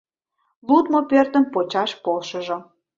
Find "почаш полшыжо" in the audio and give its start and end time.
1.53-2.57